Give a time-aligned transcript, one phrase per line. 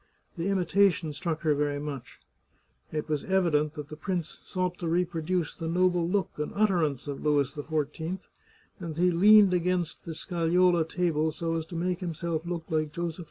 [0.35, 2.19] The imitation struck her very much.
[2.91, 7.21] It was evident that the prince sought to reproduce the noble look and utterance of
[7.23, 8.17] Louis XIV,
[8.79, 12.93] and that he leaned against the scagliola table so as to make himself look like
[12.93, 13.19] Joseph II.